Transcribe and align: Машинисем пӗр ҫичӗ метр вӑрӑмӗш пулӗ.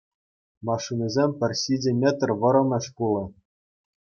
Машинисем 0.69 1.31
пӗр 1.43 1.51
ҫичӗ 1.61 1.91
метр 2.01 2.29
вӑрӑмӗш 2.41 2.85
пулӗ. 2.97 3.23